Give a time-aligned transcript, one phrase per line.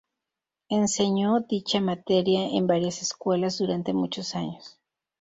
[0.69, 4.79] Enseñó dicha materia en varias escuelas durante muchos años.